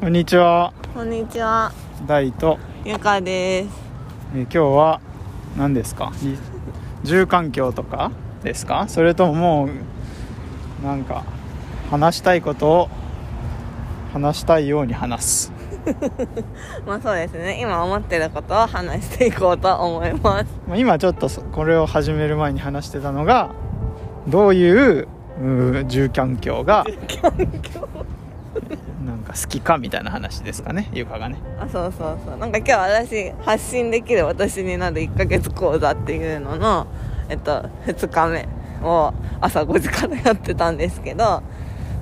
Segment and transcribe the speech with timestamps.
[0.00, 0.72] こんにちは。
[0.94, 1.72] こんにちは、
[2.06, 3.68] 大と、ゆかです。
[4.34, 5.00] えー今日は
[5.56, 6.12] 何ですか？
[6.22, 8.10] い住環境とか
[8.42, 8.86] ですか？
[8.88, 9.68] それともも
[10.82, 11.24] うなんか
[11.90, 12.88] 話したいことを
[14.12, 15.52] 話したいように話す。
[16.86, 20.46] まあそうですね、今思ってることを話していこうと思います。
[20.68, 23.50] まあ今ちょっとそこれを始める前に話してたのが
[24.28, 25.08] どういう
[25.86, 26.84] 住環境が
[27.22, 27.88] なんか
[29.36, 32.36] 好きかみたいな話ですかねゆかがねあ、そうそうそう。
[32.38, 36.86] なんか今日私、発信できる私になる1ヶ月講座っていうのの、
[37.28, 38.48] えっと、2日目
[38.82, 41.42] を朝5時からやってたんですけど、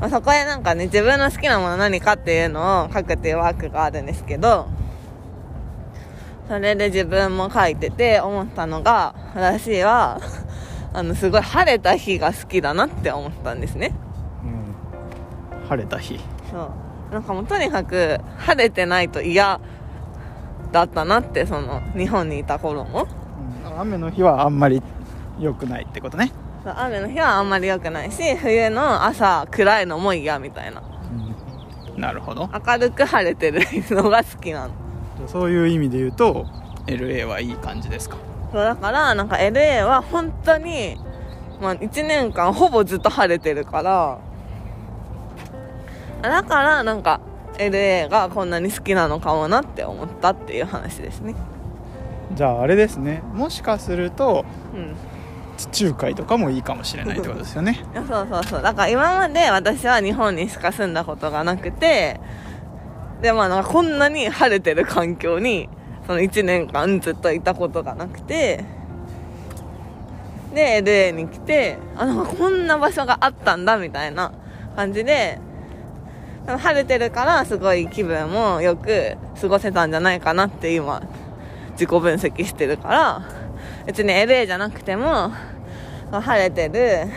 [0.00, 4.68] まあ、そこでなんかね、自分の好きなもの何かっていうのを書くっていうワークがあるんですけど、
[6.48, 10.20] それで自分も書いてて思ったのが、私は、
[10.92, 13.92] あの、すごい晴れた日が好きだなって思ったんですね。
[14.44, 19.60] うん晴れた日そうなんかもうとにかく晴れてないと嫌
[20.72, 23.06] だったなってその日本にいた頃も。
[23.64, 23.80] うん。
[23.80, 24.82] 雨の日はあんまり
[25.38, 26.32] 良くないってことね、
[26.64, 30.82] 雨の日はあんまり良くないし冬の朝暗いのも嫌みたいな。
[31.96, 32.48] なるほど。
[32.52, 34.74] 明るく晴れてるのが好きなの。
[35.28, 36.46] そういう意味で言うと
[36.86, 38.16] LA はいい感じですか？
[38.52, 40.96] そうだからなんか LA は本当に
[41.60, 44.18] まあ1年間ほぼずっと晴れてるから
[46.28, 47.20] だからなんか
[47.58, 51.34] LA がこんなに好きなのかもなって思ったっていう話ですね。
[52.34, 53.22] じゃああれですね。
[53.32, 54.94] もしかするとうん。
[55.56, 57.84] 地中海とかもいいかもしれないってことですよね。
[57.94, 58.62] そうそうそう。
[58.62, 62.18] だから今まで私は日本にしか住んだことがなくて
[63.22, 65.68] でまあなんかこんなに晴れてる環境に
[66.06, 68.64] その1年間ずっといたことがなくて
[70.54, 74.32] で LA に来てあなんかこんな場所があったんだみたいな
[74.76, 75.38] 感じで
[76.46, 81.02] 晴れてるからすごい気分もよく過ごせたんじゃないかなって今
[81.72, 83.22] 自己分析してるから
[83.86, 85.32] 別に LA じゃなくても
[86.10, 87.10] 晴れてる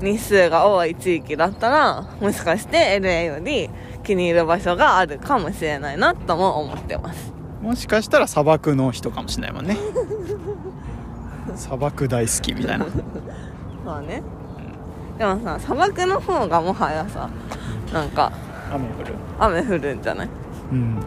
[0.00, 3.68] 日数が多い地域だったらもしかして LA より
[4.04, 7.32] 気に入る場所があるかもしれないなとも思ってます。
[7.60, 9.76] もしかしたら砂漠の人かもしれないもんね。
[11.54, 12.86] 砂漠大好きみたいな。
[13.86, 14.22] そうね
[15.18, 17.28] でもさ砂漠の方がもはやさ
[17.92, 18.32] なんか
[18.72, 19.14] 雨降る。
[19.38, 20.28] 雨降るんじゃない？
[20.72, 20.98] うん。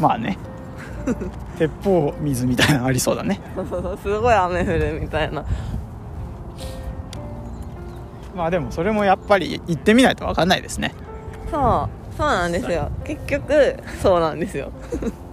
[0.00, 0.38] まあね。
[1.58, 3.40] 鉄砲水みたいなのありそうだね。
[3.54, 5.44] そうそうそうすごい雨降るみたいな。
[8.34, 10.94] まあでもそれもやっぱり行ってみないと分かんないですね。
[11.50, 12.90] そうそうなんですよ。
[13.04, 14.70] 結局そうなんですよ。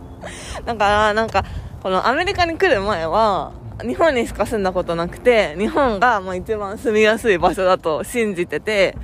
[0.65, 1.45] だからなんか
[1.81, 3.51] このアメリカに来る前は
[3.85, 8.95] 日本にしか住んだことなくて日本がもう一番住みやすい場所だと信じてて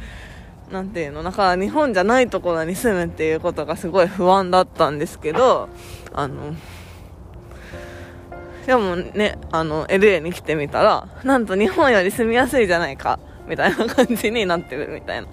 [0.71, 5.69] なんていうのだから日本じゃないところに住むっていうことがすごい不安だったんですけど
[6.13, 6.55] あの
[8.65, 15.27] でもねあの LA に来てみたらなんと日本より住みやすいじゃないかみたいな感じになってるみたいな。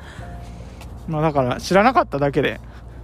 [1.09, 2.61] まあだから知らなかっただけで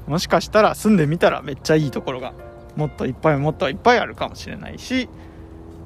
[0.06, 2.32] もしかしたら住んでみたらめっちゃいいところが
[2.76, 5.08] もっといっぱいもっといっぱいあるかもしれないし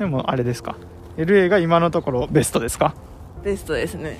[0.03, 0.75] でもあれですか
[1.17, 2.93] ？LA が今のところベストですか？
[3.45, 4.19] ベストですね。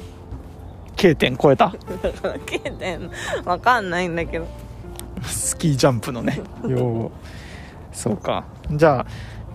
[0.95, 1.75] K 点超えた？
[2.47, 3.11] K 点。
[3.45, 4.47] わかんないんだけど。
[5.23, 6.41] スキージャンプのね。
[6.69, 7.11] よう
[7.91, 8.45] そうか。
[8.71, 9.05] じゃ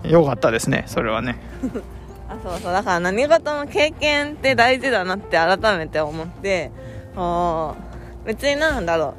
[0.04, 1.36] あよかったですねそれはね。
[2.28, 2.72] あそうそう。
[2.74, 6.70] だから何事も経験って大事だなって改めて思って
[7.16, 7.74] こ
[8.22, 9.14] う別になんだろ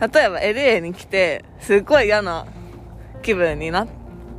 [0.00, 0.10] う。
[0.10, 2.46] 例えば LA に来てすっごい嫌な
[3.20, 3.88] 気分になっ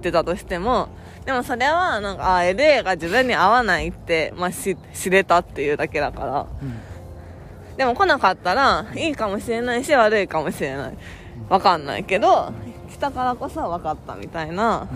[0.01, 0.90] てたとしても
[1.26, 6.48] でもそれはなんかあ LA が自分に合わないって、まあ、し知れたっていうだけだから。
[7.78, 10.98] でも来なかったらいいかもしれないし悪いかもしれない。
[11.50, 12.52] わかんないけど
[12.90, 14.88] 来たからこそ分かったみたいな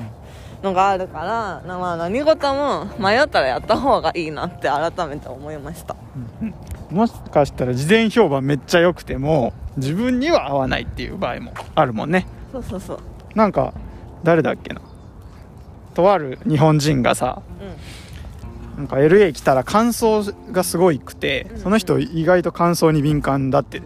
[0.62, 5.96] のがあるから、なまあ、何事も迷ったらやった方がいいなって改めて思いました。
[6.92, 12.28] もしかしたら事前評判めっちゃ良くても自分には合わないっていう場合もあるもんね。
[12.52, 13.00] そうそうそう。
[13.36, 13.74] なんか
[14.24, 14.82] 誰だっけな？
[15.96, 17.42] とある日本人がさ
[18.76, 21.60] うなんか LA 来たら乾燥がすごいくてうん。
[21.60, 23.82] その人意外と乾燥に敏感だって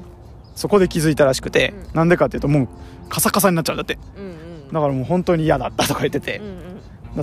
[0.55, 1.95] そこで気づいたらしくてうん。
[1.95, 2.67] なんでかっていうともう
[3.07, 3.95] カサカサになっちゃうんだって。
[3.95, 4.73] んうんうん。
[4.73, 6.39] だからもう本当に嫌だったとか言ってて。
[6.39, 6.69] うんうん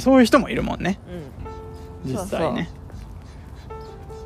[0.01, 0.99] そういう人もいるもんね。
[2.05, 2.13] うん。
[2.13, 2.69] 実際ね。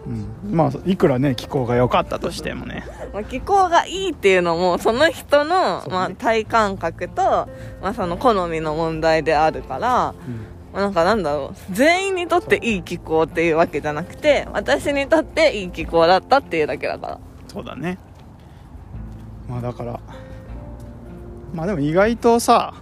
[0.06, 2.84] うん、まあいくらね気候が良かったとしてもね。
[3.12, 7.22] まあ、気候がいいっていうのもその人の、まあ、体感覚と、
[7.82, 10.14] まあ、その好みの問題であるから、まあ
[10.74, 11.74] なんかなんだろう。
[11.74, 17.20] 全員にとっていい気候っていうわけじゃなくて私にとっていい気候だったっていうだけだから。
[17.48, 17.98] そうだね。
[19.48, 20.00] まあだから
[21.52, 22.74] まあでも意外とさ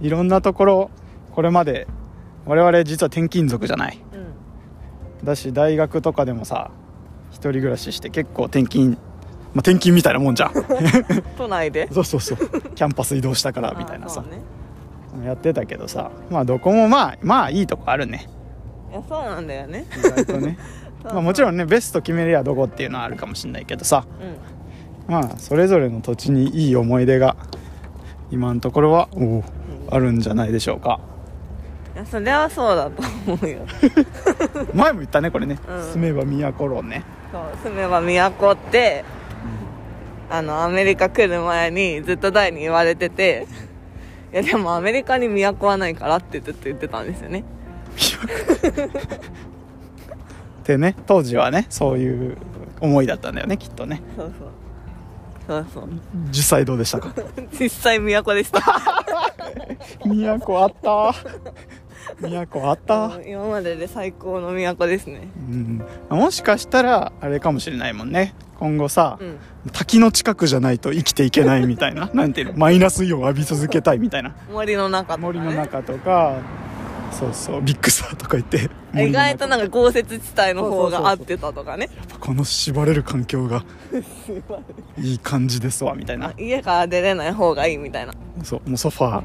[0.00, 0.06] うん。
[0.06, 0.90] いろんなところ
[1.32, 1.86] これまで
[2.44, 3.98] 我々実は転勤族じゃない。
[5.20, 5.26] うん。
[5.26, 6.70] だし大学とかでもさ
[7.30, 8.90] 一人暮らしして結構転勤
[9.54, 10.52] まあ転勤みたいなもんじゃん。
[11.36, 11.88] 都内で？
[11.92, 12.38] そうそうそう。
[12.74, 14.22] キャンパス移動したからみたいなさ。
[14.22, 14.28] ね
[15.24, 18.28] やってたけどさまあどこもまあまあいいとこあるね。
[18.90, 19.86] いやそうなんだよね。
[19.98, 20.58] 意外とね。
[21.04, 24.04] まあもちろんんねベスト決めりゃどこっていうのはあるかもしれないけどさ。
[25.08, 25.12] うん。
[25.12, 27.36] まあそれぞれの土地にいい思い出が
[28.30, 29.44] 今のところはおお
[29.90, 31.00] あるんじゃないでしょうか。
[31.94, 33.58] いやそれはそうだと思うよ。
[34.72, 35.82] 前も言ったねこれね、うん。
[35.92, 37.04] 住めば都論ね。
[37.30, 39.04] そう住めば都って
[40.30, 43.46] あのアメリカ来る前にずっと大に言われてて
[44.32, 47.44] いやでもアメリカに都はないからってずっと言ってたんですよね。
[50.64, 52.36] でね当時はねそういう
[52.80, 54.00] 思いだったんだよねきっとね。
[54.16, 54.48] そうそう。
[55.46, 55.88] そうそう。
[56.30, 57.12] 実際どうでしたか？
[57.58, 58.60] 実際都でした。
[60.40, 61.14] 都あった
[62.52, 63.06] 都あった？
[63.16, 65.28] うん今までで最高の都ですね。
[65.50, 65.82] うん。
[66.10, 68.34] もしかしたらあれかもしれないもんね。
[68.58, 69.38] 今後さ、うん。
[69.72, 72.10] 滝の近くじゃないと生きていけないみたいな。
[72.14, 72.52] なんていうの？
[72.58, 74.34] マイナスイオンを浴び続けたいみたいな。
[74.52, 76.36] 森の中とか、ね、森の中とか。
[77.12, 77.62] そうそう。
[77.62, 81.90] ビッグサーとか言って森意外となんか豪雪地帯の方が合ってたとかね。
[81.94, 83.64] やっぱこのしばれる環境が
[84.98, 86.32] いい感じですわみたいな。
[86.38, 88.14] 家から出れない方がいいみたいな。
[88.42, 88.68] そう。
[88.68, 89.22] もうソファー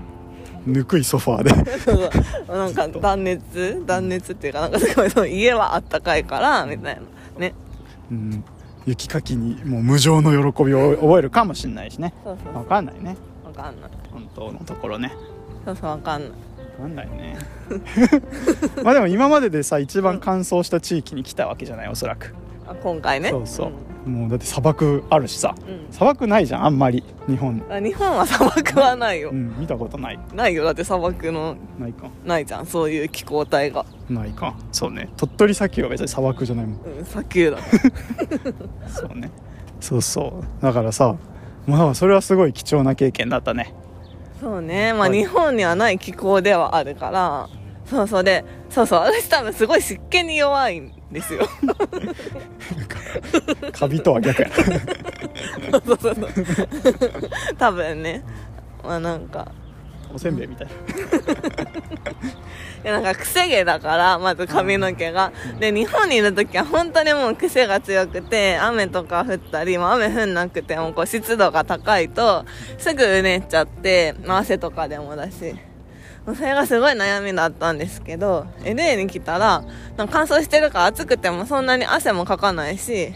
[0.66, 2.54] ぬくいソファーで。
[2.54, 7.02] なんか断熱断熱っていうかなんかすごいその家はあったかいからみたいな。
[7.40, 7.54] ね。
[8.12, 8.44] うん。
[8.86, 12.14] 雪かきにもう無情の喜びを覚えるかもしれないしね。
[12.24, 12.56] そうそう。
[12.56, 13.18] わかんないね。
[13.46, 13.92] わかんない。
[14.12, 15.14] 本当のところね。
[15.66, 16.32] そうそうわかんない。
[16.32, 16.36] わ
[16.80, 17.38] かんないね。
[18.84, 22.34] まあでも今まででさ一番乾燥した地域に来たわけじゃないおそらく
[22.68, 23.30] あ今回ね。
[23.30, 23.72] そうそ
[24.06, 25.56] う、もうだって砂漠あるしさ。
[25.68, 27.64] うん、うん砂漠ないじゃんあんまり日本。
[27.70, 30.20] あ日本は砂漠はないよ、うん見たことない。
[30.34, 30.64] ないよ。
[30.66, 32.10] だって砂漠のないか。
[32.26, 32.66] ないじゃん。
[32.66, 33.86] そういう気候帯が。
[34.10, 34.56] ないか。
[34.72, 35.10] そうね。
[35.18, 36.82] 鳥取砂丘は別に砂漠じゃないもん。
[37.00, 37.58] うん砂丘だ。
[38.88, 39.32] そうね。
[39.80, 40.64] そうそう。
[40.64, 41.16] だからさ
[41.66, 43.74] まあそれはすごい貴重な経験だったね。
[44.40, 44.94] そうね。
[44.94, 45.20] まあはい。
[45.20, 47.50] 日本にはない気候ではあるから。
[47.86, 48.24] そうそう。
[48.24, 49.00] でそうそう。
[49.00, 51.48] 私多分すごい湿気に弱いんですよ。
[53.72, 54.50] カビとは逆や。
[54.52, 56.28] そうそうそう
[57.58, 58.24] 多分ね。
[58.84, 59.52] まあなんか。
[60.14, 60.68] おせんべいみたい。
[62.84, 65.32] ななんか癖毛だからまず髪の毛が。
[65.60, 72.46] で日本にいる時は本当にもう癖が強くて雨とか降ったり、まあ、雨降んなくてもこう湿度が高いと
[72.78, 75.56] すぐうねっちゃって、まあ、汗とかでもだし
[76.36, 79.64] それがすごい悩みだったんですけど LA に来たら
[79.96, 83.14] なんか乾燥してるから暑くてもそんなに汗もかかないし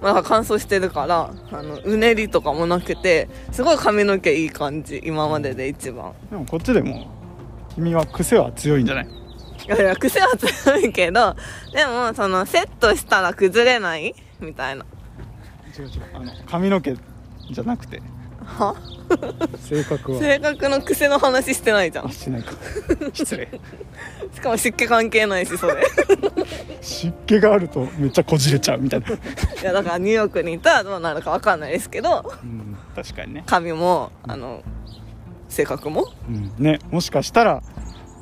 [0.00, 6.12] まあ、乾燥してるからあのうねりとかもなくてすごい髪の毛いい感じ今までで一番。
[6.30, 7.08] でもこっちでも
[7.74, 9.06] 君は癖は強いんじゃない？
[9.08, 11.34] いやいや癖は強いけど
[11.74, 14.14] でもそのセットしたら崩れない？
[14.38, 14.84] みたいな。
[15.76, 16.94] 違う違うあの髪の毛
[17.50, 18.00] じゃなくて
[18.48, 18.74] は？
[19.58, 20.18] 性格は。
[20.18, 22.06] 性格の癖の話してないじゃん。
[22.06, 22.52] あしないか。
[23.12, 23.48] 失礼。
[24.34, 25.82] しかも湿気関係ないしそれ。
[26.80, 29.10] 湿気があるとめっちゃこじれちゃうみたいな、い
[29.62, 34.62] やだからニューヨークに行ったらどうなるか分かんないですけどうん、確かにね、髪もあの
[35.48, 36.12] 性格も？
[36.28, 37.62] うん、ねもしかしたら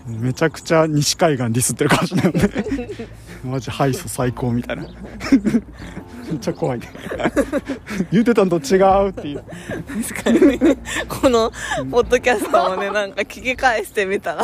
[0.06, 2.54] めちゃくちゃ西海岸ディスってるかもしれないよね。
[3.45, 4.85] マジハイソ最高みたいな
[6.30, 6.88] めっちゃ怖いね。
[8.11, 9.45] 言うてたんと違うっていう。
[10.11, 10.76] 確かにね。
[11.09, 11.50] この
[11.90, 14.42] ポッドキャストをねなんか聞き返してみたら。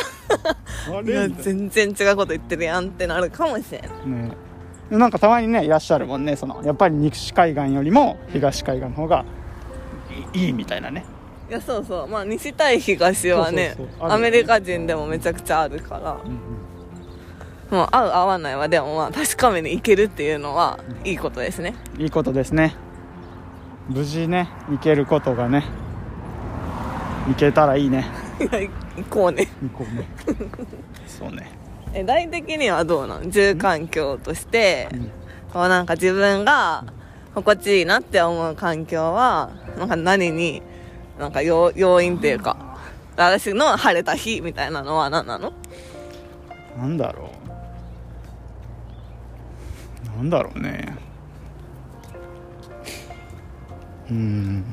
[1.41, 4.29] 全然違うこと言ってるやんってなるかもしれん。
[4.29, 4.33] ね。
[4.91, 6.37] なんかたまにねいらっしゃるもんね。
[6.37, 9.25] そのやっぱり西海岸よりも東海岸の方が
[10.35, 11.05] いいいいみたいなね。
[11.51, 12.09] いやそうそう。
[12.09, 13.75] まあ西対東はね。
[14.01, 16.13] アメリカ人でもめちゃくちゃあるから。
[16.25, 16.72] うんうん
[17.73, 21.75] もう合う合わないはでもまあ確かめに行けるっていうのはいいことですね。
[21.99, 22.75] いいことですね。
[23.89, 25.65] 無事ね行けることがね
[27.29, 28.05] 行けたらいいね。
[28.97, 29.49] 行こうね。
[29.63, 30.07] 行こうね。
[31.07, 31.51] そうね。
[31.95, 33.31] え大的にはどうなん？
[33.31, 35.11] 住環境としてうん。
[35.53, 36.85] こうなんか自分が
[37.35, 40.63] 心地いいなって思う環境はなんか何に
[41.19, 42.57] なんか要要因っていうか
[43.17, 45.53] 私の晴れた日みたいなのは何なの？
[46.79, 47.32] なんだろう
[50.17, 50.97] なんだろうね。
[54.11, 54.65] うーん。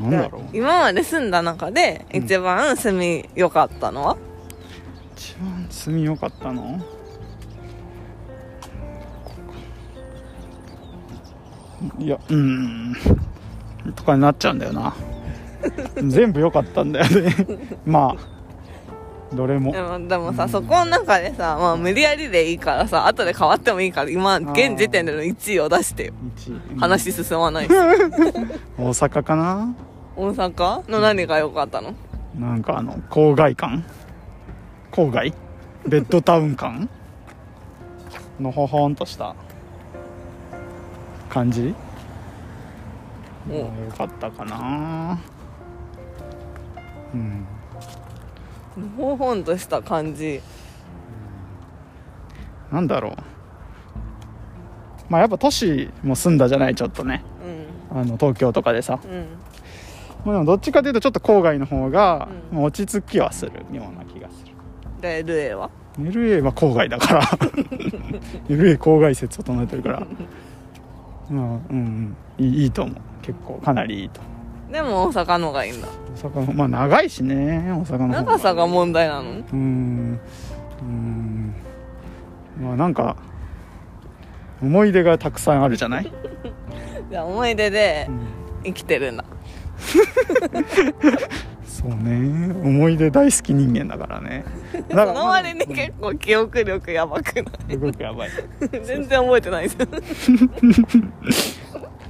[0.00, 0.42] なんだろう。
[0.56, 4.16] 今まで住んだ中で一番住みよかったのは、
[5.16, 6.80] 一番住みよかったの？
[11.98, 12.96] いやうーん。
[13.94, 14.94] とかになっちゃうんだよな。
[16.06, 17.34] 全部良かったんだよね。
[17.84, 18.37] まあ
[19.32, 19.72] どれも。
[19.72, 26.78] でもでもさ、そこの中でさ、まあ、無理やりでいいからさ後で変わってもいいから今現時点での1位を出してよ1位。
[26.78, 27.70] 話進まないし。
[28.78, 29.74] 大阪かな？
[30.16, 31.94] 大阪の何が良かったの？
[32.38, 33.84] なんかあの郊外感。
[34.92, 35.34] 郊外？
[35.86, 36.88] ベッドタウン感？
[38.40, 39.34] のほほんとした
[41.28, 41.74] 感じ？
[43.50, 43.54] お。
[43.56, 45.18] よかったかな。
[47.12, 47.46] うん
[48.96, 50.40] ほほんとした感じ。
[52.72, 53.16] なんだろう。
[55.08, 57.24] まあやっぱ都市も住んだじゃないちょっとね。
[57.92, 58.00] うん。
[58.00, 59.00] あの東京とかでさ。
[59.02, 59.26] うん。
[60.24, 64.52] まあでもどっちかというとちょっと郊外の方が、落ち着きはするような気がする。
[65.00, 67.22] で LA は？LA は郊外だから。
[68.48, 70.00] LA 郊外説を唱えてるから。
[70.00, 70.10] まあ
[71.30, 72.16] うんうん。
[72.38, 72.96] いいいいと思う。
[73.22, 74.20] 結構かなりいいと
[74.70, 75.88] でも大阪のがいいんだ。
[76.22, 79.30] 大阪のまあ長いしね大阪の方長さが問題なの？
[79.30, 80.20] うーん
[80.80, 81.54] うーん。
[82.60, 83.16] まあなんか
[84.62, 86.12] 思い出がたくさんあるじゃない、
[87.10, 88.20] じゃあ思い出でうん。
[88.64, 89.24] 生きてるんだ
[91.64, 92.52] そうね。
[92.64, 94.44] 思い出大好き人間だからね。
[94.90, 97.78] その割に結構記憶力やばくない？
[98.82, 99.88] 全然覚えてないじゃん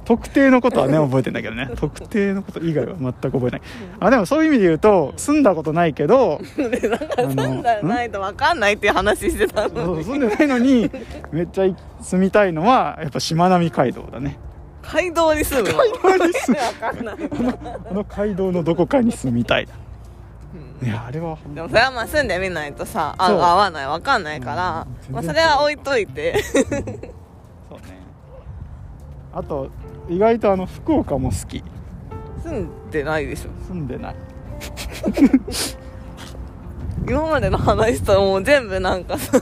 [0.09, 1.69] 特定のことはね覚えてんだけどね。
[1.75, 3.61] 特定のこと以外は全く覚えない。
[3.99, 6.67] あでもそういう意味で言うと住んだことないけど住
[7.47, 10.03] んだらないと分かんないっていう話してたのに。
[10.03, 10.89] 住んでないのに
[11.31, 11.65] めっちゃ
[12.01, 14.39] 住みたいのはやっぱしまなみ海道だね。
[14.81, 15.77] 街道に住むの？
[15.77, 17.15] 道に住 分かんない。
[17.91, 19.73] あの街道のどこかに住みたいだ。
[20.81, 25.13] いやあれはでもそれはまあ住んでみないとさ合合わない分かんないから、うん。
[25.13, 26.41] まあ、それは置いといて。
[26.41, 27.99] そうね。
[29.31, 29.69] あと
[30.09, 31.63] 意外とあの福岡も好き。
[32.43, 33.49] 住んでないでしょ。
[33.67, 34.15] 住んでない。
[37.07, 39.37] 今までの話ともう全部なんかさ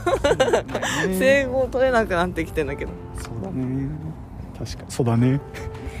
[1.06, 1.16] ね。
[1.18, 2.92] 整合取れなくなってきてんだけど。
[3.20, 3.88] そうだね。
[4.58, 5.40] 確かそうだね。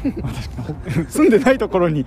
[0.22, 2.06] まあ確かに 住んでないところに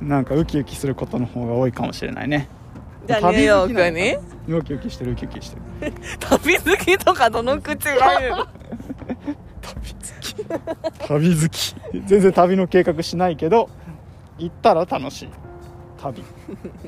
[0.00, 2.48] なんかウキウキすることの方が多いかもしれないね。
[3.06, 4.16] じゃあニューヨークに。
[4.56, 5.56] ウキウキしてるウキウキして
[5.86, 5.94] る。
[6.20, 8.36] 旅好きとかどの口が言うの？
[8.36, 8.46] 旅好
[10.20, 10.21] き
[11.06, 11.74] 旅好き。
[12.06, 13.68] 全然旅の計画しないけど
[14.38, 15.28] 行ったら楽しい。
[16.00, 16.22] 旅。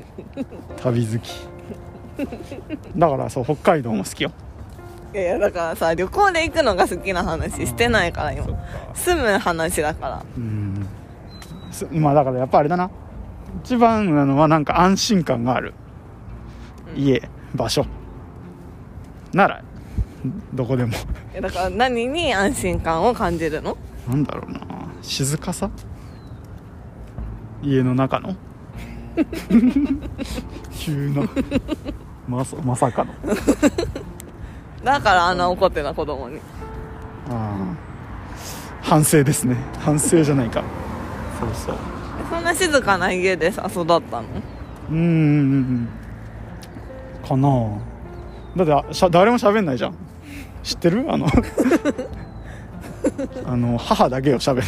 [0.81, 1.47] 旅好き。
[2.95, 4.31] だからそう北海道も好きよ。
[5.13, 8.45] いやだからさ旅行で行くのが好きな話してないから今
[8.93, 10.25] 住む話だから。
[10.37, 10.87] うん。
[11.71, 12.89] すまあだからやっぱあれだな。
[13.63, 15.73] 一番なのはなんか安心感がある、
[16.95, 17.21] 家
[17.55, 17.85] 場所。
[19.33, 19.61] なら
[20.53, 20.93] どこでも。
[21.33, 23.77] えだから何に安心感を感じるの？
[24.07, 24.59] なんだろうな。
[25.01, 25.69] 静かさ？
[27.61, 28.35] 家の中の？
[30.71, 31.23] 急な。
[32.27, 33.13] まさまさかの。
[34.83, 36.39] だからあんな怒ってた子供に。
[37.29, 37.75] ああ。
[38.81, 39.57] 反省ですね。
[39.79, 40.63] 反省じゃないか。
[41.39, 41.75] そうそう。
[42.29, 44.23] そんな静かな家でさ育ったの？
[44.91, 45.07] うんうんうんう
[45.83, 45.89] ん。
[47.27, 47.49] かな
[48.55, 49.95] だってあしゃ誰も喋んないじゃん
[50.65, 51.05] 知ってる？
[51.07, 51.27] あの
[53.45, 54.63] あの母だけを喋る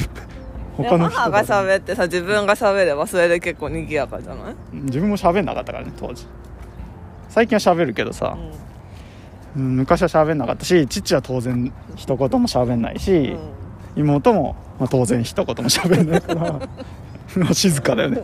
[0.78, 6.28] 他の人母がが喋ってさ自分が喋ればそれで結構賑やかじゃない、自分も喋んなかったからね当時。
[7.30, 8.38] 最近は喋るけどさ、
[9.56, 9.78] ううん。
[9.78, 13.40] 昔は喋んなかったし父は当然一言も喋んないし、ん。
[13.96, 16.60] 妹も、まあ、当然一言も喋んないから。
[17.36, 18.24] まあ静かだよね。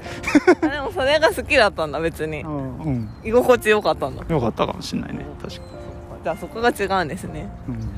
[0.62, 2.42] うん、でもそれが好きだったんだ別に。
[2.42, 4.24] うん、うん、居心地よかったんだ。
[4.28, 5.83] よかったかもしんないね確か
[6.24, 7.50] じゃあそこが違うんですね。
[7.68, 7.90] に、うん、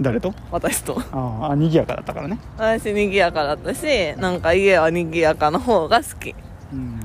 [0.00, 0.34] 誰と？
[0.50, 1.00] 私と。
[1.12, 2.38] ああ賑やかだったからね。
[2.56, 6.34] 私賑やかだったしなんか家は賑やかな方が好き。
[6.72, 7.00] うん。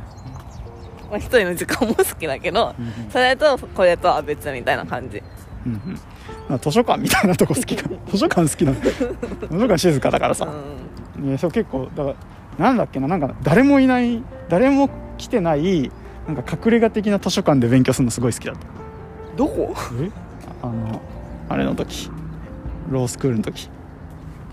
[1.09, 3.11] まあ、一人の時間も好きだけど、うんうん。
[3.11, 5.21] それとこれとは別みたいな感じ。
[5.65, 5.99] うんうん。
[6.47, 7.89] まあ図書館みたいなとこ好きか。
[8.09, 8.79] 図書館好きなの。
[8.81, 8.89] 図
[9.49, 10.47] 書館静かだからさ、
[11.21, 12.15] ういやそう結構だか
[12.57, 15.91] らなんだっけななんか誰もいない誰も来てない
[16.25, 18.61] なんか隠れ家的な図書館で勉強するのすごい好きだった。
[19.33, 19.73] んどこ？
[20.01, 20.26] え？
[20.69, 21.01] あの
[21.49, 22.09] あれの時。
[22.89, 23.69] ロースクールの時。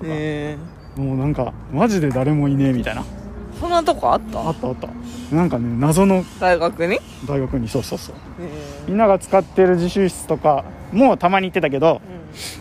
[0.02, 0.56] え。
[0.97, 3.02] もうなんかマジで誰もいねえみたいな。
[3.02, 3.04] ー、
[3.61, 4.40] そんなとこあった？
[4.40, 4.88] あったあった。
[5.35, 7.68] なんかね謎の大学に、大学に。
[7.68, 8.14] そうそうそう。
[8.40, 8.49] え。
[8.88, 12.00] みんなが使ってる自習室とかもたまに行ってたけど、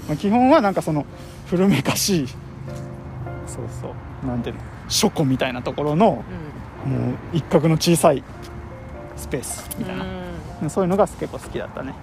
[0.07, 1.05] まあ、基本はなんかその
[1.47, 2.27] 古めかしい
[3.47, 3.93] そうそ
[4.23, 6.23] うなんていうの書庫みたいなところのもう
[7.33, 8.23] 一角の小さい
[9.15, 10.05] スペースみたいな、
[10.63, 10.69] うん。
[10.69, 11.93] そういうのが結構好きだったね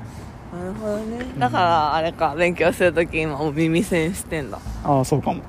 [0.60, 1.24] なるほどね。
[1.38, 4.58] だからあれか勉強するとき今も耳栓してんだ。
[4.84, 5.42] ああそうかも。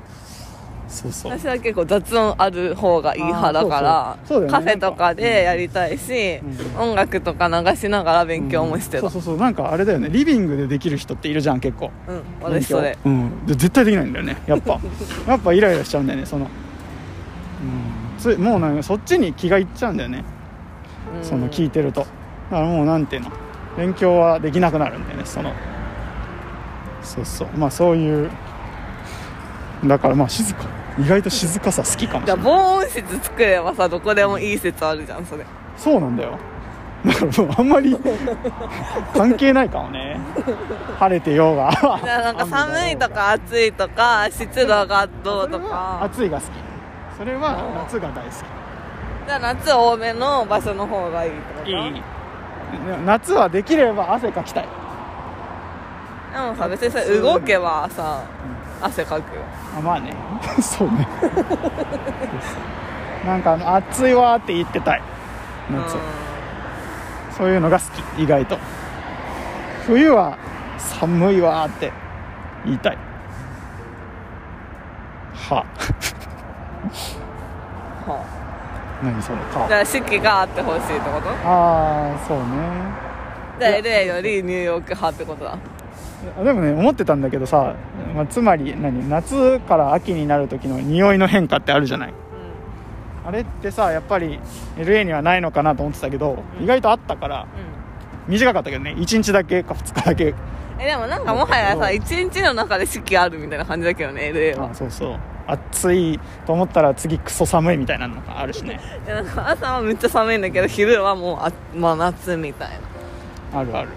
[0.87, 1.37] そうそう。
[1.37, 4.47] 私は結構雑音ある方がいい派だからそうそう。
[4.47, 4.65] そうだよね。
[4.65, 6.35] カフェとかでやりたいし、
[6.77, 9.01] う音楽とか流しながら勉強もしてた。
[9.01, 9.37] そうそうそう。
[9.37, 10.09] なんかあれだよね。
[10.09, 11.91] リビングでできる人っているじゃん結構。
[12.07, 12.97] うん私それ。
[13.03, 13.45] うん。
[13.45, 14.37] で絶対できないんだよね。
[14.47, 14.79] やっぱ。
[15.27, 16.47] やっぱイライラしちゃうんだよねその。
[18.25, 18.43] うん。
[18.43, 20.23] もうなんかそっちに気がいっちゃうんだよね。
[21.17, 21.25] うん。
[21.25, 22.01] その聞いてると。
[22.01, 22.05] だ
[22.57, 23.31] からもうなんていうの
[23.77, 25.53] 勉強はできなくなるんだよねその。
[27.01, 27.47] そうそう。
[27.55, 28.29] まあそういう
[29.85, 30.65] だからまあ静か。
[30.99, 32.51] 意外と静かさ好きかもしじゃれない。
[32.51, 35.45] あ防音室作ればさどこでもいい説あるじゃんそれ。
[35.77, 36.37] そうなんだよ。
[37.05, 37.97] だからもうあんまり
[39.15, 40.19] 関係ないかもね。
[40.99, 41.71] 晴れてようが。
[42.03, 46.03] じゃあなんか寒いとか暑いとか湿度がどうとか。
[46.03, 46.51] 暑いが好き。
[47.17, 48.31] それは夏が大好
[49.27, 51.65] じゃあ夏多めの場所の方がいいってこと？
[51.65, 52.03] きいい
[53.05, 54.67] 夏はできれば汗かきたい。
[56.33, 58.23] でもさ別にそれ動けばさ
[58.81, 59.41] 汗かくよ。
[59.77, 60.13] あまあね。
[60.61, 61.07] そうね。
[63.25, 65.01] なんか暑いわーって言ってたい。
[65.69, 65.95] 夏、
[67.37, 67.85] そういうのが好
[68.15, 68.57] き意外と。
[69.85, 70.37] 冬は
[70.77, 71.91] 寒いわーって
[72.65, 72.97] 言いたい。
[75.33, 75.65] は
[79.03, 81.29] 何そのあ、かじゃあ四季があってほしいってこと？
[81.29, 82.43] ああそうね。
[83.59, 85.57] じゃあ LA よりニューヨーク派ってことだ。
[86.39, 87.75] あでもね思ってたんだけどさ、
[88.15, 92.13] まあ、つまり何夏から秋になる時の匂いの変化ってあるじゃない。
[93.25, 94.39] あれってさやっぱり
[94.77, 96.63] LA にはないのかなと思ってたけど、うん。
[96.63, 97.47] 意外とあったから
[98.27, 98.31] うん。
[98.33, 98.95] 短かったけどね。
[98.97, 100.35] 1日だけか2日だけ。
[100.79, 104.71] えでもなんかもはやさ一日の中で四季あるみたいな感じだけどね LA は。
[104.71, 108.79] あそうそう暑いと思ったら次クソ寒いみたいなのがあるしね。
[109.05, 112.69] でなんか朝はめっちゃ寒いんだけど昼はもうあ真夏みたい
[113.53, 113.59] な。
[113.59, 113.89] あるある。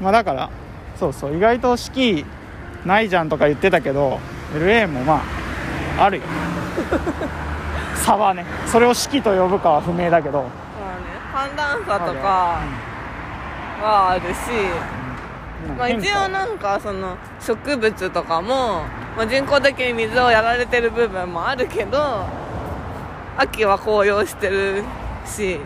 [0.00, 0.50] まあだから
[0.96, 2.24] そうそう意外と四季
[2.84, 4.18] ないじゃんとか言ってたけど
[4.54, 5.22] LA もま
[5.98, 6.22] ああるよ。
[7.96, 8.44] 差はね。
[8.66, 10.42] それを四季と呼ぶかは不明だけど。
[10.42, 12.58] まあね寒暖差とか
[13.82, 14.20] はある。
[14.20, 14.50] し、
[14.94, 14.99] うん
[15.76, 18.84] まあ、一応なんかその植物とかも、
[19.16, 22.26] まあ、人工的に水をやられてる部分もあるけど
[23.36, 24.82] 秋は紅葉してる
[25.24, 25.60] し。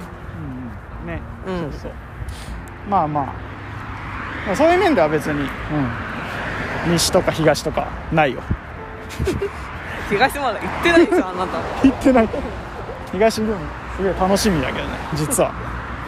[1.03, 1.61] うんね、うん。
[1.73, 1.93] そうそう。
[2.89, 3.25] まあまあ。
[4.47, 5.41] まあそういう面では別に、
[6.87, 8.43] うん、西とか東とかないよ。
[10.11, 11.59] 東まで行ってないでしょあなた。
[11.83, 12.29] 行ってない。
[13.13, 13.57] 東でも
[13.97, 15.53] すげえ楽しみだけどね実は。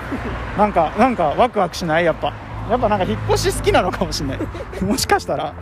[0.58, 2.04] なんかなんかワクワクしない？
[2.04, 2.32] やっぱ
[2.70, 4.38] やっぱなんか引っ越し好きなのかもしれない。
[4.82, 5.54] もしかしたら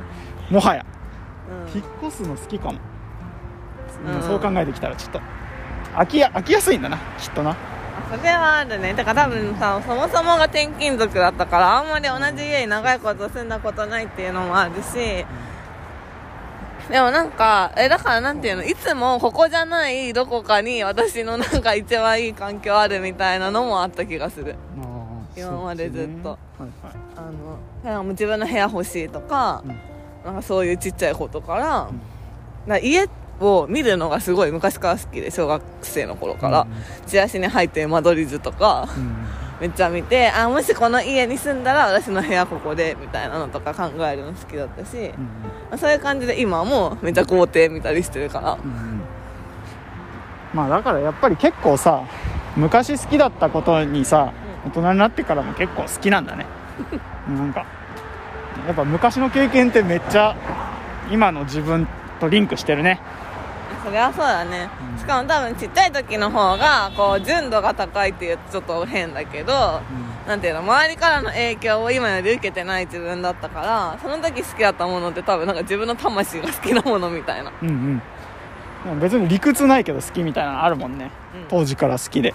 [0.50, 0.84] もはや。
[1.50, 1.76] うん。
[1.76, 2.78] 引っ越すの好きかも、
[4.06, 4.22] うん。
[4.22, 5.20] そう考えてきたらちょっと
[5.96, 7.56] 飽きや飽きやすいんだなきっとな。
[8.10, 8.94] それはあるね。
[8.94, 15.24] だから多分さそもそもが転勤族だったからあんまり同じ家に長いこと住んだことないっていうのもあるし。
[16.90, 18.62] でもなんかえだからなんていうの？
[18.62, 24.54] いつもここじゃないどこかに私のなんか一番いい環境あるみたいなのもあった気がする
[25.36, 26.38] 今までずっと。
[26.58, 26.90] そうですね
[27.84, 27.94] はい。
[27.94, 29.76] あの自分の部屋欲しいとか、うん。
[30.24, 31.68] なんかそういうちっちゃいことから,、ん。
[31.68, 31.92] だか
[32.66, 33.06] ら家
[33.40, 36.66] を見るのがすごい昔から好きで小学生の頃から、
[37.06, 39.16] チラシに入ってる間取り図とかはいうん。
[39.60, 45.10] めっちゃ見てあもしこの家に住んだら私の部屋ここでみたいなのとか考えるの好きだったし、うんま
[45.72, 48.52] あそういう感じで今もめっちゃ豪邸見たりしてるから。
[48.52, 49.00] うん。
[50.52, 52.02] まあだからやっぱり結構さ
[52.56, 54.32] 昔好きだったことにさ
[54.66, 56.46] 大人になってからも結構好きなんだね。
[57.28, 57.64] なんか
[58.66, 60.34] やっぱ昔の経験ってめっちゃ
[61.10, 61.86] 今の自分
[62.20, 63.00] とリンクしてるね。
[63.84, 64.98] それはそうだね、うん。
[64.98, 69.82] しかも多分ちっちゃい時の方がこう純度が高いっていうとちょっと変だけど、
[70.26, 77.52] なんていうの周りからの影響を今より受けてない自分だったからその時好きだったものって多分なんか自分の魂が好きなものみたいな。
[77.62, 78.00] うん
[78.86, 79.00] うん。
[79.00, 81.48] 別に理屈ないけど好きみたいなのあるもんね、うん。
[81.48, 82.34] 当時から好きで。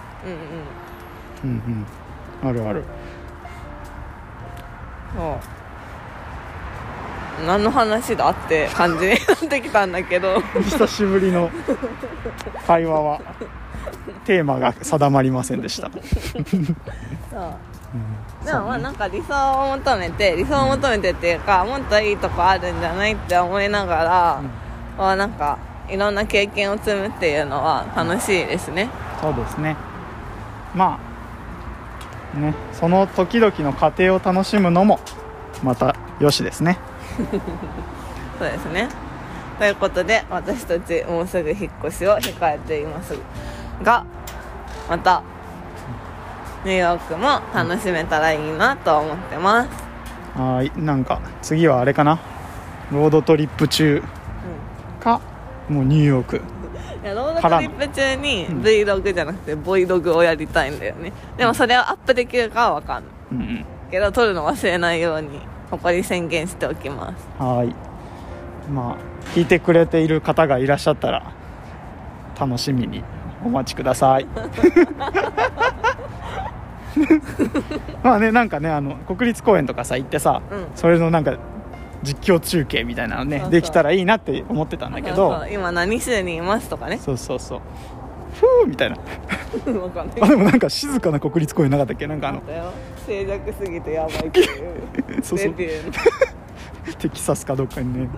[1.44, 1.58] うんうん。
[1.58, 1.86] うんうん
[2.44, 2.68] ある。
[2.68, 2.84] ある。
[5.16, 5.60] そう
[7.46, 10.42] 何の話だって感じになってきたんだけど。
[10.42, 11.50] 久しぶりの
[12.68, 13.22] 会話は
[14.26, 16.02] テーマが定まりませんでした、 そう。
[18.42, 18.46] うん。
[18.46, 24.42] でもまあなんか理想を求めて理想を求めてっていうかもっといいとこあるんじゃないって思いながら、
[24.98, 25.58] まあなんか
[25.90, 28.90] いろんな経験を積むっていうのは楽しいですね。
[29.22, 29.76] そうですね。
[30.76, 31.09] まあ
[32.36, 35.00] ねその時々の過程を楽しむのも
[35.64, 36.78] またよしですね。
[38.40, 38.88] そうですね。
[39.58, 43.14] ということで私たちもうすぐ引っ越しを控えています
[43.84, 44.06] が
[44.90, 45.22] また
[46.64, 49.70] ニューヨークも楽しめたらいいなと思ってます、
[50.40, 52.20] はーいなんか次はあれかな？
[52.92, 54.02] ロードトリップ中
[55.02, 55.20] か
[55.68, 56.42] もうニューヨーク
[57.04, 58.62] ドトリップ中にうん。
[58.62, 61.12] Vlog じゃなくて Vlog をやりたいんだよね。
[61.38, 63.14] でもそれをアップできるかは分かんない。
[63.32, 63.66] うんうん。
[63.92, 67.28] けど撮るの忘れないようにここに宣言しておきます。
[67.42, 67.74] はい。
[68.72, 68.98] まあ
[69.36, 71.34] 聞いてくれている方がいらっしゃったら
[72.40, 73.04] 楽しみに
[73.44, 74.28] お待ちください。
[78.04, 80.68] まあねなんかねあの国立公園とかさ行ってさ、うん。
[80.76, 81.38] それのなんか
[82.04, 85.46] 実況中継みたいなのねできたらいいなって思ってたんだけど。
[85.52, 86.98] 今何市にいますとかね。
[86.98, 87.62] そうそうそう。
[88.40, 88.98] ふうみたいな。
[89.66, 90.22] 分かんない。
[90.22, 92.08] あでもなんか静かな国立公園なかったっけ？
[92.08, 92.42] なんかあの。
[93.06, 94.48] 静寂すぎてやばいっていう。
[95.24, 95.48] そうそう。
[95.48, 95.94] レビューの。
[97.00, 98.10] テキサスかどっかにね。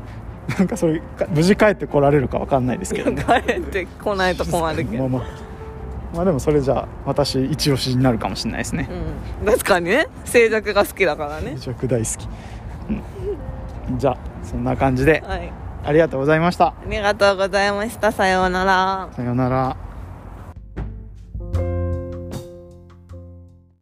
[0.58, 3.24] なんかそれか無事帰ってこられるかわかんないですけどね。
[3.24, 5.08] 帰ってこないと困るけど。
[5.08, 5.52] まあまあ。
[6.14, 8.90] まあでもそれじゃあ私一押しになるかもしれないですね。
[9.42, 9.46] うん。
[9.46, 10.08] 確かにね。
[10.26, 11.52] 静寂が好きだからね。
[11.54, 12.28] めちゃく大好き、
[12.90, 13.02] うん、
[13.98, 15.24] じゃあそんな感じで。
[15.26, 15.52] はい。
[15.84, 16.68] ありがとうございました。
[16.68, 18.12] ありがとうございました。
[18.12, 19.10] さようなら。
[19.16, 19.78] さようなら